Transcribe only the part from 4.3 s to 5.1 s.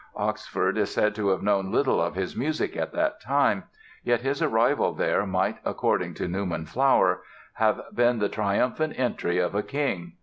arrival